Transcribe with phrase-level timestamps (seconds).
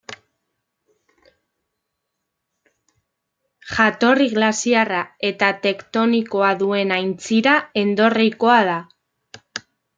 [3.73, 8.81] Jatorri glaziarra eta tektonikoa duen aintzira endorreikoa da.